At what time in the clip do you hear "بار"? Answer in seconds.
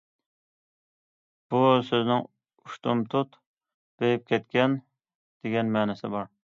6.17-6.31